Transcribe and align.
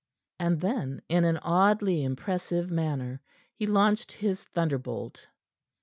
And 0.39 0.59
then, 0.61 1.03
in 1.09 1.25
an 1.25 1.37
oddly 1.43 2.03
impressive 2.03 2.71
manner, 2.71 3.21
he 3.53 3.67
launched 3.67 4.13
his 4.13 4.41
thunderbolt. 4.45 5.27